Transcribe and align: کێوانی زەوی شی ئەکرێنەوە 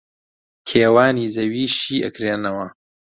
کێوانی 0.67 1.31
زەوی 1.35 1.65
شی 1.77 1.97
ئەکرێنەوە 2.05 2.65